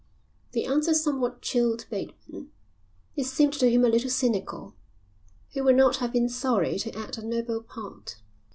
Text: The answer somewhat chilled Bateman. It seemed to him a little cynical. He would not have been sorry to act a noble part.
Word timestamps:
The 0.53 0.65
answer 0.65 0.95
somewhat 0.95 1.43
chilled 1.43 1.85
Bateman. 1.91 2.49
It 3.15 3.25
seemed 3.25 3.53
to 3.53 3.69
him 3.69 3.85
a 3.85 3.87
little 3.87 4.09
cynical. 4.09 4.73
He 5.47 5.61
would 5.61 5.75
not 5.75 5.97
have 5.97 6.11
been 6.11 6.27
sorry 6.27 6.79
to 6.79 6.95
act 6.97 7.19
a 7.19 7.23
noble 7.23 7.61
part. 7.61 8.15